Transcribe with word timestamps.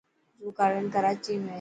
زو 0.39 0.47
گارڊن 0.57 0.85
ڪراچي 0.93 1.33
۾ 1.41 1.41
هي. 1.43 1.49